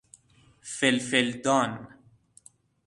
فلفل 0.61 1.31
دان 1.41 1.87